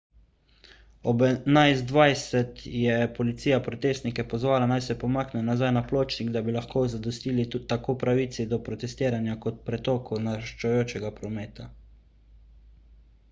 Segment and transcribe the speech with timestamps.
[1.09, 6.83] ob 11.20 je policija protestnike pozvala naj se pomaknejo nazaj na pločnik da bi lahko
[6.93, 11.69] zadostili tako pravici do protestiranja kot pretoku naraščajočega prometa